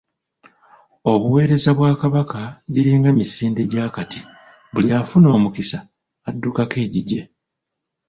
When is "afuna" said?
4.99-5.27